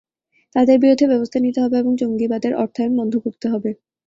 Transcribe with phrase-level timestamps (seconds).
[0.55, 3.69] তাঁদের বিরুদ্ধে ব্যবস্থা নিতে হবে এবং জঙ্গিবাদের অর্থায়ন বন্ধ করতে হবে।